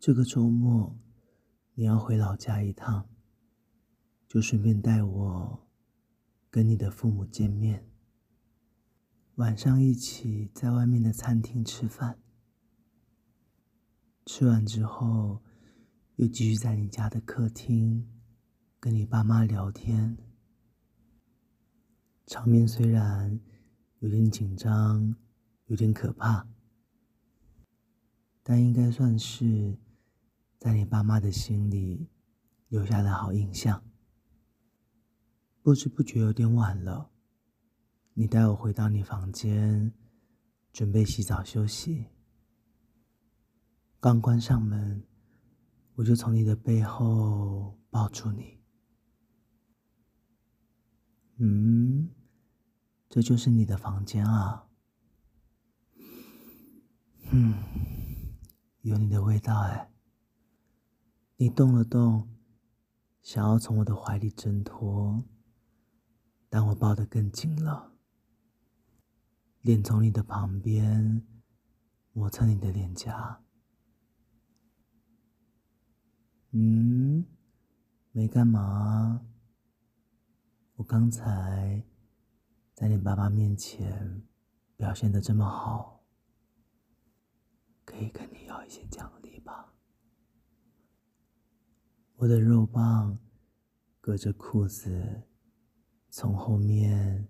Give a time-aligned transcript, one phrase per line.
[0.00, 0.98] 这个周末
[1.74, 3.06] 你要回老家一趟，
[4.26, 5.68] 就顺便带我
[6.50, 7.86] 跟你的父母见面，
[9.34, 12.18] 晚上一起在外面的餐厅吃饭。
[14.24, 15.42] 吃完之后，
[16.16, 18.08] 又继续在你家的客厅
[18.80, 20.16] 跟你爸妈聊天。
[22.26, 23.38] 场面虽然
[23.98, 25.14] 有点紧张，
[25.66, 26.48] 有点可怕，
[28.42, 29.76] 但应该算是。
[30.60, 32.06] 在你爸妈的心里
[32.68, 33.82] 留下了好印象。
[35.62, 37.10] 不知不觉有点晚了，
[38.12, 39.90] 你带我回到你房间，
[40.70, 42.08] 准备洗澡休息。
[44.00, 45.02] 刚关上门，
[45.94, 48.60] 我就从你的背后抱住你。
[51.38, 52.10] 嗯，
[53.08, 54.68] 这就是你的房间啊。
[57.30, 57.54] 嗯，
[58.82, 59.89] 有你的味道哎。
[61.40, 62.28] 你动了动，
[63.22, 65.24] 想要从我的怀里挣脱，
[66.50, 67.94] 但我抱得更紧了。
[69.62, 71.26] 脸从你的旁边
[72.12, 73.42] 摩蹭你的脸颊。
[76.50, 77.24] 嗯，
[78.12, 79.26] 没干嘛。
[80.74, 81.82] 我刚才
[82.74, 84.22] 在你爸爸面前
[84.76, 86.04] 表现的这么好，
[87.86, 89.72] 可以跟你要一些奖励吧？
[92.20, 93.18] 我的肉棒
[93.98, 95.22] 隔着裤子，
[96.10, 97.26] 从后面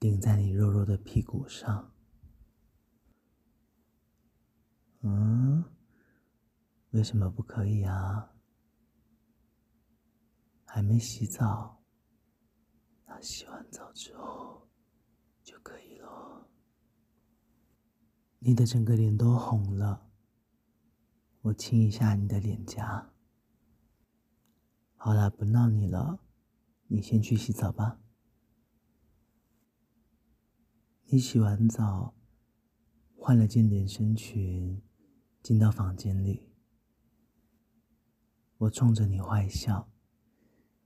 [0.00, 1.94] 顶在你肉肉的屁股上。
[5.02, 5.62] 嗯，
[6.90, 8.34] 为什么不可以啊？
[10.64, 11.80] 还没洗澡，
[13.06, 14.68] 那洗完澡之后
[15.44, 16.48] 就可以了。
[18.40, 20.10] 你的整个脸都红了，
[21.42, 23.12] 我亲一下你的脸颊。
[24.96, 26.20] 好了，不闹你了，
[26.88, 28.00] 你先去洗澡吧。
[31.04, 32.16] 你洗完澡，
[33.14, 34.82] 换了件连身裙，
[35.42, 36.50] 进到房间里。
[38.58, 39.92] 我冲着你坏笑，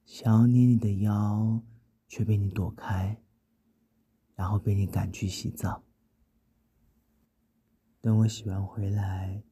[0.05, 1.63] 想要捏你的腰，
[2.07, 3.23] 却被你躲开，
[4.35, 5.85] 然后被你赶去洗澡。
[8.03, 9.45] 等我洗完回来，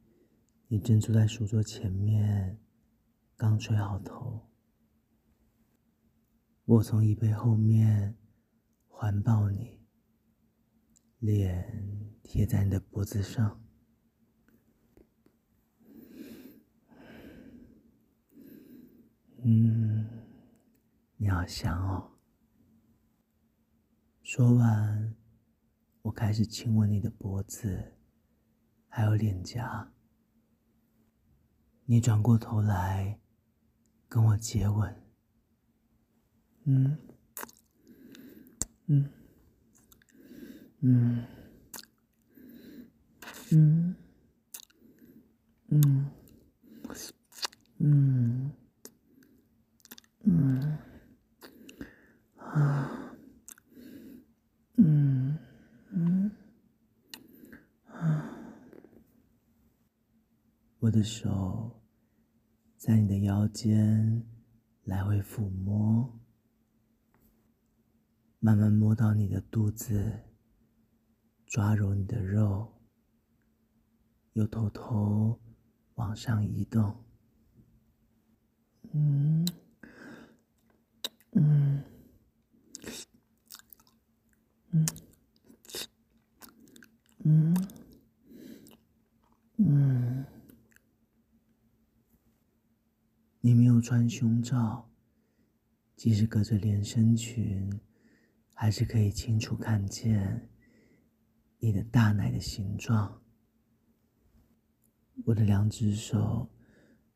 [0.67, 2.61] 你正坐在书桌前面，
[3.37, 4.48] 刚吹好头。
[6.69, 8.15] 我从椅背后面
[8.89, 9.81] 环抱你，
[11.19, 13.65] 脸贴在你的脖子上。
[19.43, 20.07] 嗯，
[21.17, 22.19] 你好香哦。
[24.23, 25.17] 说完，
[26.03, 27.95] 我开始亲吻你的脖子，
[28.89, 29.91] 还有脸颊。
[31.87, 33.19] 你转过头来
[34.07, 35.08] 跟我接吻。
[36.71, 36.99] 嗯，
[38.89, 39.09] 嗯，
[40.83, 41.25] 嗯，
[43.51, 43.95] 嗯，
[45.71, 46.11] 嗯，
[47.79, 48.53] 嗯，
[50.25, 50.79] 嗯，
[52.37, 53.15] 啊，
[54.77, 55.39] 嗯，
[55.93, 56.31] 嗯，
[57.87, 58.31] 啊，
[60.81, 61.81] 我的手
[62.77, 64.23] 在你的腰间
[64.85, 66.15] 来回抚摸。
[68.41, 70.21] 慢慢摸到你的肚子，
[71.47, 72.81] 抓揉你的肉，
[74.35, 75.41] 又偷偷
[75.95, 77.05] 往上移动。
[78.93, 79.47] 嗯，
[81.33, 81.83] 嗯，
[84.71, 84.87] 嗯，
[87.25, 87.55] 嗯，
[89.57, 90.25] 嗯。
[93.41, 94.91] 你没有穿胸罩，
[95.97, 97.81] 即使隔着连身裙。
[98.61, 100.51] 还是可以清楚看见
[101.61, 103.23] 你的大奶的形状。
[105.27, 106.51] 我的两只手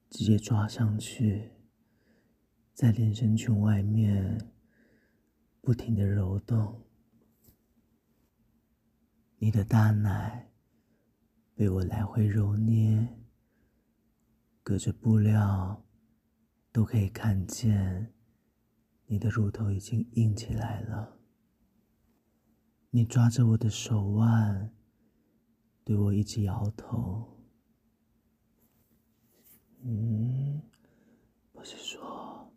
[0.09, 1.51] 直接抓上去，
[2.73, 4.53] 在连身裙外面
[5.61, 6.87] 不停的揉动。
[9.39, 10.53] 你的大奶
[11.57, 13.19] 被我来回揉捏，
[14.63, 15.85] 隔着布料
[16.71, 18.15] 都可以看见
[19.07, 21.19] 你的乳头已经硬起来了。
[22.95, 24.71] 你抓着我的手腕，
[25.83, 27.39] 对我一直摇头。
[29.81, 30.61] 嗯，
[31.55, 32.53] 不是说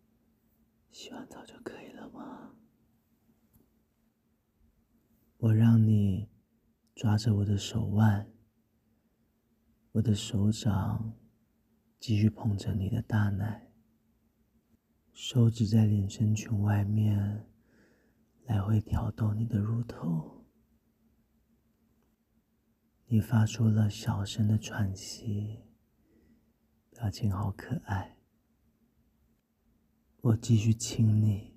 [0.92, 2.52] 洗完澡就可以了吗？
[5.38, 6.28] 我让你
[6.94, 8.30] 抓着我的手腕，
[9.94, 11.14] 我的手掌
[11.98, 13.72] 继续捧着你的大奶，
[15.14, 17.50] 手指在连身裙外面
[18.46, 20.46] 来回挑逗你的乳头。
[23.08, 25.60] 你发出了小声的喘息，
[26.92, 28.18] 表情好可爱。
[30.22, 31.56] 我继续亲你，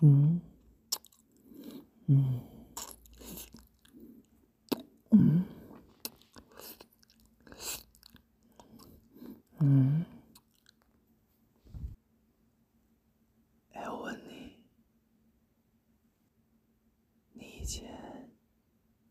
[0.00, 0.40] 嗯，
[2.06, 2.40] 嗯，
[9.60, 10.04] 嗯。
[13.72, 14.64] 哎，我问你，
[17.34, 18.34] 你以前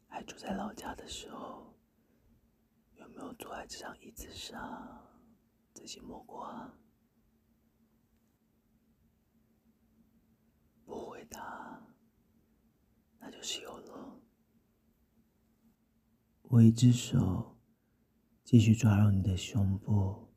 [0.08, 1.78] 还住在老家的时候，
[2.96, 5.06] 有没有坐在这张椅子上？
[5.72, 6.78] 自己摸过啊？
[10.84, 11.81] 不回答，
[13.18, 14.19] 那就是有了。
[16.50, 17.60] 我一只手
[18.44, 20.30] 继续抓住你的胸部，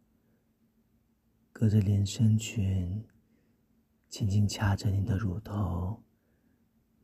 [1.52, 3.08] 隔着连身裙，
[4.10, 6.04] 轻轻掐着你的乳头，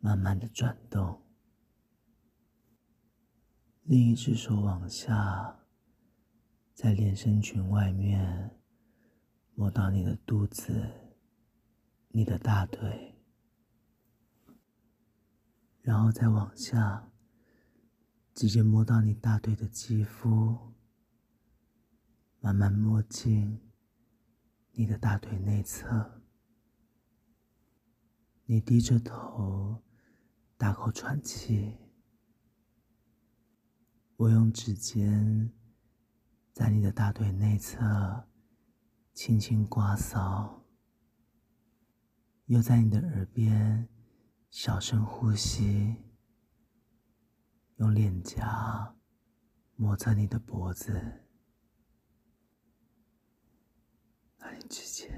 [0.00, 1.22] 慢慢的转动。
[3.84, 5.54] 另一只手往下。
[6.75, 8.56] 在连身裙外面
[9.56, 10.88] 摸到你的肚子、
[12.11, 13.16] 你的大腿，
[15.82, 17.11] 然后再往下，
[18.38, 20.56] 直接摸到你大腿的肌肤，
[22.38, 23.61] 慢慢摸进
[24.75, 26.23] 你的大腿内侧。
[28.44, 29.82] 你低着头，
[30.56, 31.79] 大口喘气。
[34.14, 35.52] 我用指尖。
[36.52, 38.29] 在你的大腿内侧
[39.14, 40.64] 轻轻刮扫，
[42.46, 43.88] 又在你的耳边
[44.49, 45.96] 小声呼吸，
[47.78, 48.96] 用脸颊
[49.76, 50.92] 抹在你的脖子。
[54.36, 55.08] 那你之前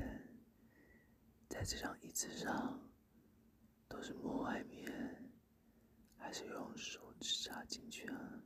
[1.49, 2.79] 在这张椅子上
[3.89, 5.33] 都是摸外面，
[6.17, 8.43] 还是用手指插进去啊？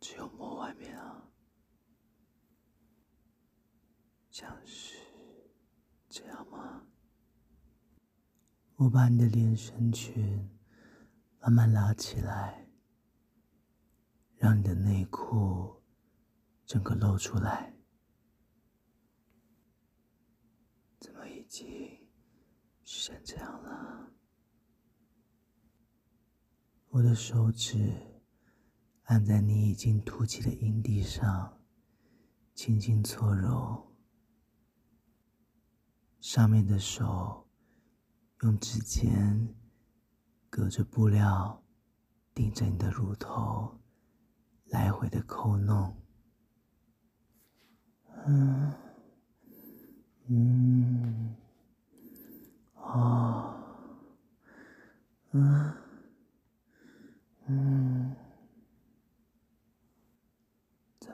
[0.00, 1.32] 只有摸外面啊，
[4.30, 4.94] 像是
[6.08, 6.87] 这样吗？
[8.78, 10.48] 我把你的连身裙
[11.40, 12.68] 慢慢拉起来，
[14.36, 15.82] 让你的内裤
[16.64, 17.74] 整个露出来。
[21.00, 21.68] 怎么已经
[22.84, 24.12] 湿成这样了？
[26.90, 27.92] 我的手指。
[29.04, 31.62] 按在你已经凸起的阴蒂上，
[32.54, 33.96] 轻轻搓揉。
[36.20, 37.47] 上面的手
[38.42, 39.54] 用指尖
[40.48, 41.62] 隔着布料
[42.34, 43.80] 顶着你的乳头，
[44.66, 45.96] 来回的抠弄。
[48.26, 48.72] 嗯，
[52.74, 53.54] 哦，
[55.32, 55.74] 嗯，
[57.46, 58.14] 嗯。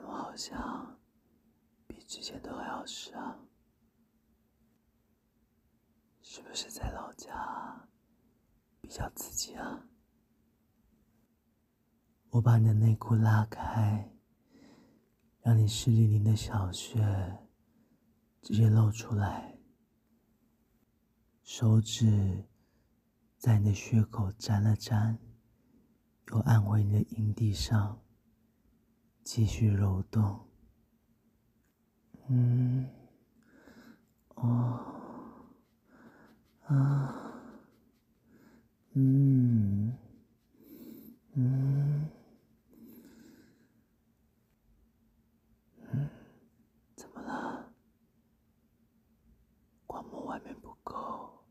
[0.07, 0.99] 好像
[1.87, 3.39] 比之前都还要湿啊！
[6.21, 7.87] 是不是在老家
[8.81, 9.87] 比较刺激啊？
[12.31, 14.09] 我把你的内裤拉开，
[15.41, 17.37] 让你湿淋淋的小穴
[18.41, 19.59] 直接露出来，
[21.43, 22.45] 手指
[23.37, 25.19] 在你的穴口沾了沾，
[26.29, 28.01] 又按回你的阴蒂上。
[29.21, 30.47] 继续揉动，
[32.29, 32.89] 嗯，
[34.35, 34.79] 哦，
[36.67, 37.33] 啊，
[38.93, 39.93] 嗯，
[41.33, 42.09] 嗯，
[46.95, 47.71] 怎么了？
[49.87, 51.43] 光摸外面不够，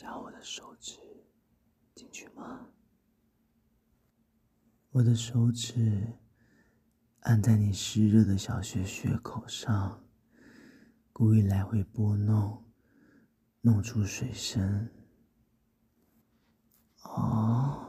[0.00, 0.98] 夹我的手指
[1.94, 2.68] 进去吗？
[4.92, 6.16] 我的手指
[7.20, 10.02] 按在你湿热的小穴穴口上，
[11.12, 12.64] 故意来回拨弄，
[13.60, 14.88] 弄出水声。
[17.02, 17.86] 哦，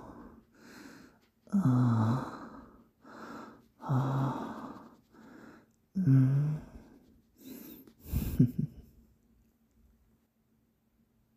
[1.51, 2.59] 啊，
[3.77, 4.91] 啊，
[5.93, 6.59] 嗯，
[8.37, 8.67] 哼哼，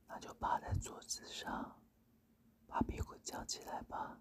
[0.08, 1.76] 那就趴在桌子上，
[2.66, 4.20] 把屁股翘起来吧。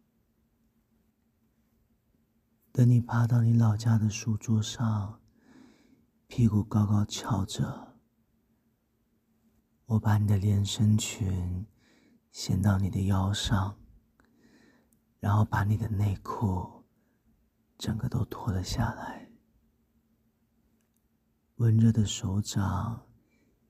[2.72, 5.22] 等你爬到你老家的书桌上，
[6.28, 7.98] 屁股高高翘着，
[9.86, 11.68] 我把你的连身裙
[12.32, 13.78] 掀到你的腰上，
[15.20, 16.84] 然后把你的内裤
[17.78, 19.30] 整个都脱了下来，
[21.58, 23.08] 温热的手掌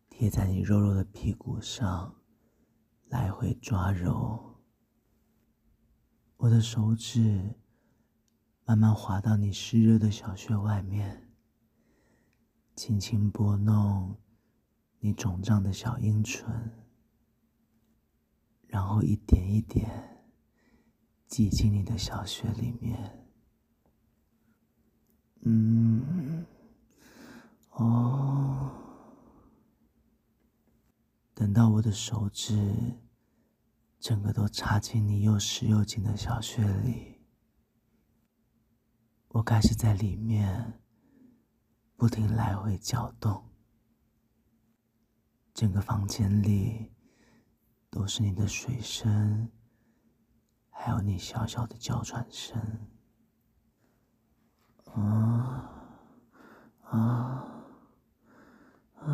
[0.10, 2.23] 贴在你肉肉的屁股上，
[3.14, 4.56] 来回抓揉。
[6.36, 7.54] 我的手指
[8.66, 11.30] 慢慢滑到你湿热的小穴外面，
[12.76, 14.18] 轻轻拨弄
[15.00, 16.72] 你肿胀的小阴唇。
[18.66, 20.26] 然后一点一点
[21.28, 23.28] 挤进你的小穴里面。
[25.42, 26.44] 嗯，
[27.74, 28.72] 哦。
[31.36, 32.94] 等到我的手指
[34.04, 37.22] 整个都插进你又湿又紧的小穴里，
[39.30, 40.82] 我开始在里面
[41.96, 43.46] 不停来回搅动，
[45.54, 46.92] 整个房间里。
[47.90, 49.50] 都是你的水声，
[50.70, 52.60] 还有你小小的娇喘声。
[54.86, 55.72] 啊
[56.82, 57.64] 啊
[58.96, 59.08] 啊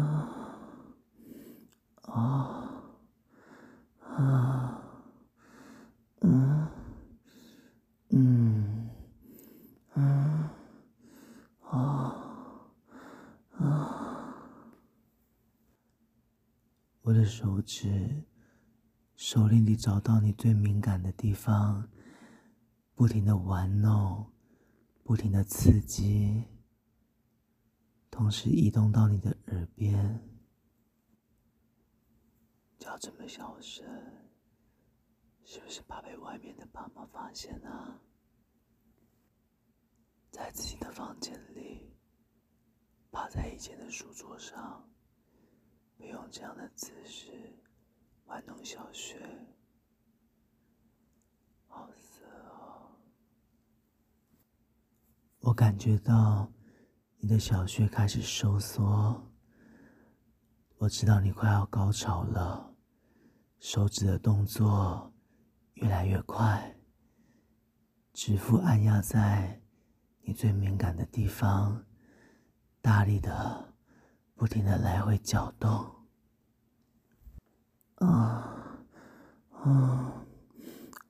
[2.03, 2.71] 啊
[4.01, 4.81] 啊
[6.21, 6.67] 嗯
[8.09, 8.89] 嗯
[9.95, 10.49] 嗯
[11.65, 12.15] 啊
[13.57, 14.35] 啊！
[17.09, 18.23] 我的手指。
[19.15, 21.89] 手令里找到你最敏感的地方，
[22.93, 24.31] 不停的玩弄，
[25.03, 26.45] 不停的刺激，
[28.11, 30.23] 同时移动到你的耳边，
[32.77, 33.83] 叫这么小声，
[35.43, 37.99] 是不是怕被外面的爸妈发现啊？
[40.31, 41.91] 在自己的房间里，
[43.11, 44.87] 趴在以前的书桌上，
[45.99, 47.29] 别用这样的姿势。
[48.25, 49.19] 玩弄小穴，
[51.67, 52.91] 好色哦！
[55.39, 56.49] 我感觉到
[57.17, 59.33] 你的小穴开始收缩，
[60.77, 62.75] 我知道你快要高潮了，
[63.59, 65.11] 手指的动作
[65.73, 66.77] 越来越快，
[68.13, 69.59] 指腹按压在
[70.21, 71.83] 你最敏感的地方，
[72.79, 73.68] 大力的、
[74.39, 75.85] 不停的来回搅动。
[77.95, 78.07] 啊
[79.51, 80.23] 啊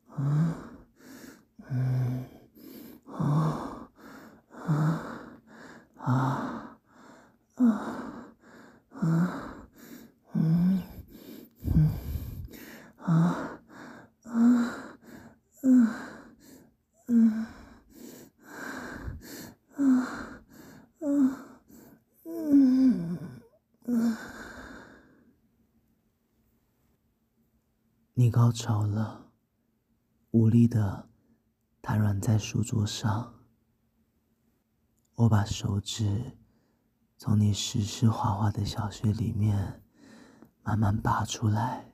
[0.09, 0.55] 啊
[1.69, 2.25] 嗯
[3.05, 3.87] 啊
[4.51, 4.65] 啊
[5.97, 6.77] 啊
[7.53, 7.65] 啊
[8.89, 9.67] 啊
[10.33, 10.81] 嗯
[11.75, 11.91] 嗯
[12.97, 13.13] 啊
[14.23, 14.87] 啊啊
[15.61, 15.87] 嗯
[17.07, 17.45] 嗯
[19.75, 19.85] 啊
[20.99, 21.05] 啊
[22.25, 23.17] 嗯
[23.85, 24.17] 嗯。
[28.19, 29.31] 你高潮了，
[30.31, 31.07] 无力的
[31.81, 33.33] 瘫软在书桌上。
[35.15, 36.37] 我把手指
[37.17, 39.81] 从你湿湿滑滑的小穴里面
[40.63, 41.93] 慢慢拔出来。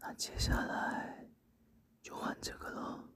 [0.00, 1.28] 那接下来
[2.00, 3.10] 就换这个了。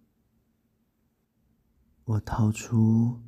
[2.04, 3.18] 我掏出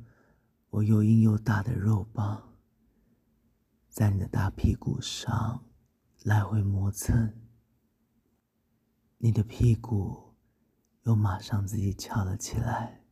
[0.69, 2.59] 我又硬又大的肉棒，
[3.89, 5.65] 在你的大屁股上
[6.21, 7.33] 来回磨蹭。
[9.25, 10.35] 你的屁股
[11.01, 13.03] 又马上自己翘了起来。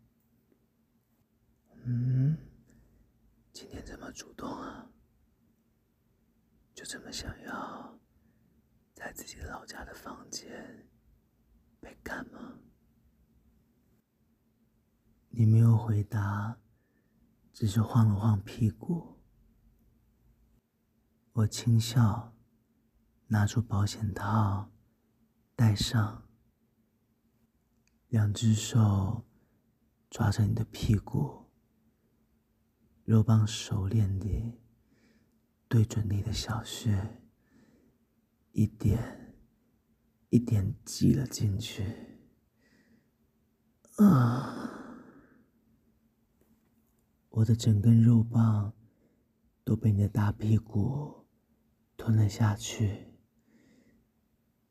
[1.85, 2.37] 嗯，
[3.51, 4.91] 今天这么主动啊？
[6.75, 7.99] 就这么想要
[8.93, 10.87] 在自己老家的房间
[11.79, 12.59] 被干吗？
[15.29, 16.59] 你没有回答，
[17.51, 19.19] 只是晃了晃屁股。
[21.31, 22.35] 我轻笑，
[23.25, 24.69] 拿出保险套。
[25.55, 26.27] 戴上，
[28.09, 29.23] 两只手
[30.09, 31.45] 抓着你的屁股，
[33.05, 34.59] 肉棒熟练地
[35.67, 37.21] 对准你的小穴，
[38.51, 39.35] 一点
[40.29, 41.85] 一点挤了进去。
[43.97, 44.71] 啊！
[47.29, 48.73] 我的整根肉棒
[49.63, 51.27] 都被你的大屁股
[51.95, 53.12] 吞了下去。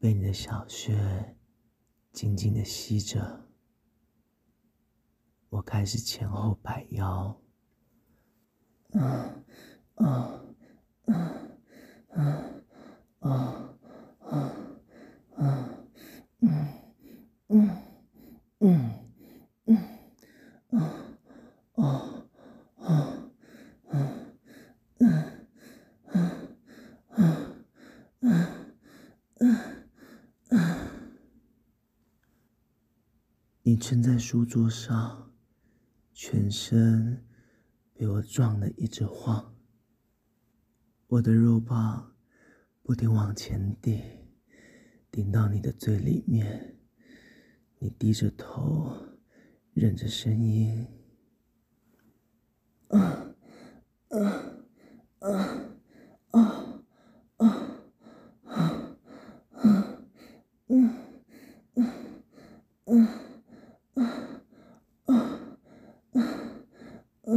[0.03, 1.37] 被你的小穴
[2.13, 3.47] 静静的吸着，
[5.49, 7.41] 我开始前后摆腰，
[8.95, 9.33] 啊
[9.95, 10.43] 啊
[11.07, 11.15] 啊
[12.09, 12.19] 啊
[13.21, 13.79] 啊
[14.19, 14.57] 啊
[15.37, 15.69] 啊
[16.41, 16.67] 嗯
[17.47, 17.71] 嗯
[18.59, 18.91] 嗯
[19.67, 19.77] 嗯
[20.71, 20.83] 啊
[21.77, 21.81] 啊
[22.79, 22.91] 啊
[23.87, 23.95] 啊
[24.99, 25.07] 嗯
[26.09, 26.19] 啊
[27.13, 27.23] 啊
[28.19, 28.27] 啊
[30.51, 30.55] 啊
[33.65, 35.33] 你撑在书桌上，
[36.13, 37.25] 全身
[37.95, 39.55] 被我撞得一直晃。
[41.07, 42.13] 我的肉棒
[42.83, 44.03] 不停往前顶，
[45.13, 46.77] 顶到你的最里面。
[47.79, 48.97] 你低着头，
[49.75, 50.85] 忍着声音，
[52.89, 52.99] 啊
[54.09, 54.19] 啊
[55.21, 55.31] 啊
[56.31, 56.83] 啊
[57.37, 57.47] 啊
[58.45, 58.85] 啊
[60.69, 60.95] 嗯
[61.75, 61.85] 嗯
[62.87, 63.07] 嗯
[63.95, 64.05] 啊啊
[66.15, 66.23] 啊
[67.25, 67.37] 啊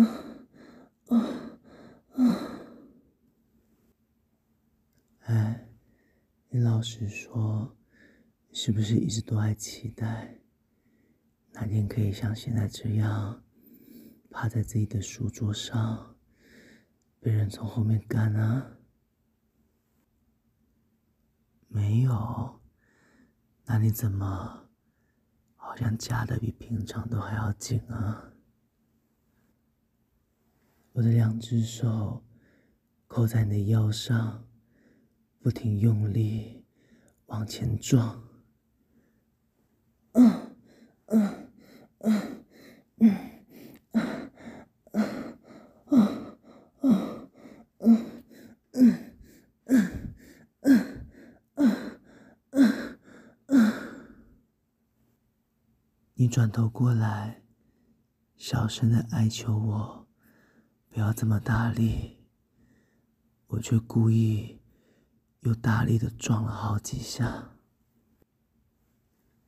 [1.08, 1.15] 啊
[2.12, 2.22] 啊！
[5.25, 5.67] 哎，
[6.55, 7.75] 你老实说。
[8.53, 10.39] 是不是一直都在期待
[11.51, 13.43] 哪天可以像现在这样
[14.29, 16.15] 趴在自己的书桌上，
[17.19, 18.77] 被人从后面干啊？
[21.67, 22.62] 没有，
[23.65, 24.69] 那你怎么
[25.57, 28.31] 好像夹得比平常都还要紧啊？
[30.93, 32.24] 我的两只手
[33.07, 34.44] 扣在你的腰上，
[35.45, 36.65] 不停用力
[37.27, 38.19] 往前撞。
[40.13, 40.57] 嗯
[41.05, 41.51] 嗯
[41.99, 42.45] 嗯
[42.97, 43.15] 嗯
[43.61, 45.11] 嗯
[45.91, 47.29] 嗯
[48.71, 49.13] 嗯
[50.55, 50.95] 嗯
[52.49, 52.99] 嗯
[53.45, 53.71] 嗯，
[56.15, 57.43] 你转头过来，
[58.35, 60.07] 小声的哀求我
[60.89, 62.25] 不要这么大力，
[63.45, 64.59] 我却故意
[65.45, 67.55] 又大力的撞了好几下。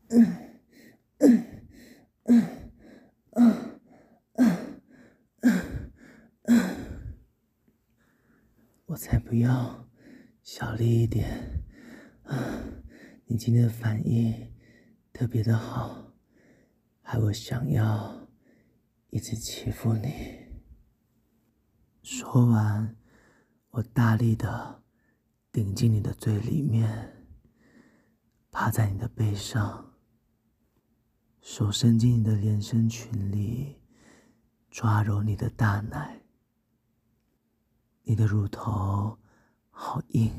[0.10, 0.44] 嗯。
[2.30, 3.82] 嗯，
[8.86, 9.90] 我才不要，
[10.44, 11.64] 小力一点。
[13.26, 14.54] 你今天的反应
[15.12, 16.14] 特别的好，
[17.02, 18.30] 害我想要
[19.10, 20.46] 一直欺负你。
[22.04, 22.96] 说完，
[23.72, 24.84] 我大力的
[25.52, 27.26] 顶进你的嘴里面，
[28.52, 29.94] 趴在你的背上。
[31.42, 33.82] 手伸进你的连身裙里，
[34.70, 36.22] 抓揉你的大奶。
[38.04, 39.18] 你的乳头
[39.70, 40.32] 好硬，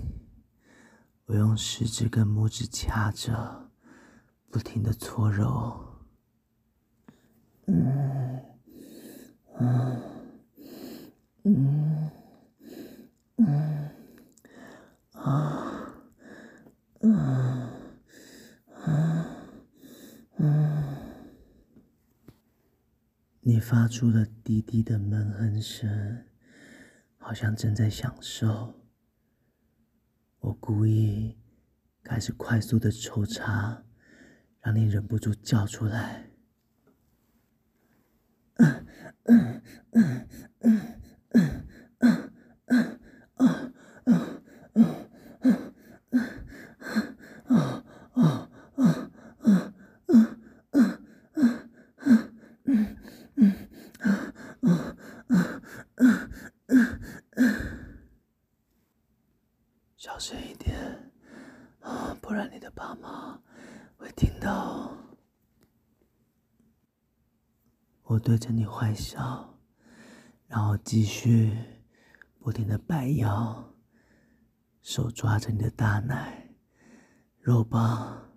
[1.25, 3.71] 我用食指跟拇指掐着，
[4.51, 5.83] 不停的搓揉。
[7.67, 8.43] 嗯，
[9.59, 10.03] 嗯，
[11.45, 12.11] 嗯，
[13.37, 13.91] 嗯，
[15.13, 15.95] 啊，
[17.01, 17.71] 嗯，
[18.85, 19.25] 嗯。
[23.59, 26.25] 发出了低低的闷哼声，
[27.17, 28.75] 好像正在享受。
[30.41, 31.37] 我故意
[32.03, 33.85] 开始快速的抽插，
[34.61, 36.31] 让你忍不住叫出来
[38.55, 38.87] 嗯
[39.25, 40.27] 嗯嗯
[40.71, 40.99] 嗯
[41.31, 42.59] 嗯嗯
[53.41, 53.55] 嗯，
[59.97, 61.13] 小声一点，
[62.21, 63.41] 不然你的爸妈
[63.97, 64.93] 会听到。
[68.03, 69.57] 我对着你坏笑，
[70.49, 71.57] 然后继续
[72.41, 73.73] 不停的摆腰，
[74.83, 76.57] 手抓着你的大奶
[77.39, 78.33] 肉棒，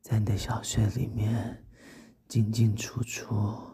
[0.00, 1.66] 在你的小穴里面
[2.26, 3.69] 进进出出。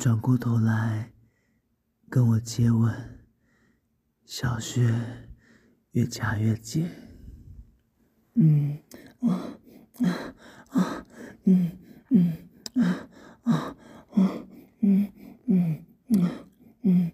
[0.00, 1.12] 转过头来，
[2.08, 3.20] 跟我接吻，
[4.24, 4.90] 小穴
[5.90, 6.88] 越夹越紧。
[8.32, 8.78] 嗯，
[9.20, 9.28] 啊
[9.98, 10.34] 啊
[10.70, 11.06] 啊，
[11.44, 11.70] 嗯
[12.08, 12.32] 嗯
[12.76, 13.08] 啊
[13.42, 13.76] 啊
[14.12, 14.46] 啊，
[14.80, 15.12] 嗯
[15.44, 15.84] 嗯
[16.18, 16.30] 啊
[16.80, 17.12] 嗯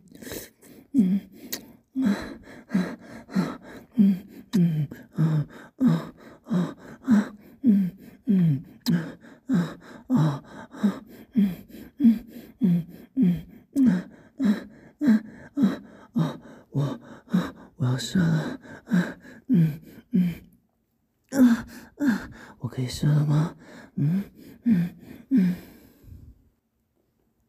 [0.93, 1.21] 嗯
[2.05, 2.07] 啊
[2.69, 2.79] 啊
[3.27, 3.61] 啊
[3.97, 5.47] 嗯嗯啊
[5.79, 7.91] 啊啊啊嗯
[8.27, 11.51] 嗯啊啊啊嗯。
[11.99, 12.25] 嗯
[12.59, 13.43] 嗯嗯
[13.81, 13.89] 嗯
[14.39, 14.69] 嗯
[15.55, 16.41] 啊啊！
[16.71, 16.83] 我
[17.27, 18.61] 啊，我要射了！
[18.85, 19.19] 啊
[19.49, 19.81] 嗯
[20.13, 20.35] 嗯
[21.31, 21.67] 啊
[21.99, 22.31] 啊！
[22.61, 23.57] 我可以射了吗？
[23.97, 24.25] 嗯
[24.65, 24.97] 嗯
[25.31, 25.55] 嗯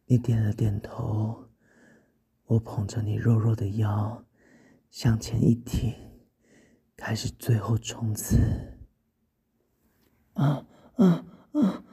[0.06, 1.50] 你点了点头，
[2.88, 4.24] 抱着你肉肉的腰，
[4.90, 5.94] 向前一挺，
[6.96, 8.38] 开始最后冲刺。
[10.36, 11.06] 啊啊
[11.52, 11.84] 啊啊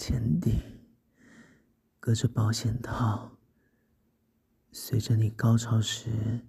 [0.00, 0.58] 前顶，
[2.00, 3.36] 隔着保险套，
[4.72, 6.40] 随着你高潮时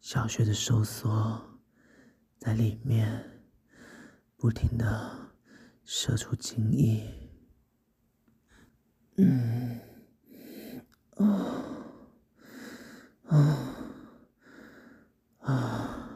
[0.00, 1.60] 小穴的收缩，
[2.38, 3.40] 在里面
[4.36, 5.32] 不停的
[5.84, 7.30] 射出精液。
[9.18, 9.78] 嗯，
[11.18, 11.54] 啊，
[15.38, 16.08] 啊，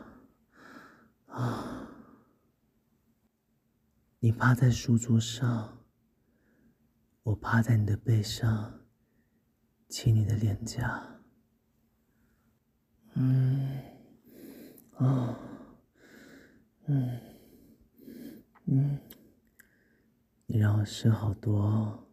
[1.27, 1.89] 啊。
[4.19, 5.86] 你趴在书桌上，
[7.27, 8.87] 我趴在你的背上，
[9.89, 11.25] 亲你的脸颊。
[13.15, 13.83] 嗯，
[14.95, 15.37] 啊，
[16.87, 17.21] 嗯，
[18.67, 19.01] 嗯，
[20.47, 22.09] 你让我射好多，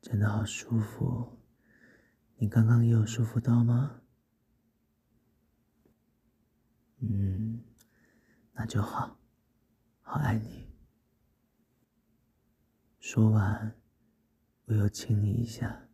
[0.00, 1.40] 真的好舒服。
[2.36, 4.02] 你刚刚也有舒服到吗？
[7.00, 7.60] 嗯，
[8.52, 9.18] 那就好。
[10.00, 10.65] 好爱你。
[13.08, 13.72] 说完，
[14.64, 15.85] 我又亲你一下。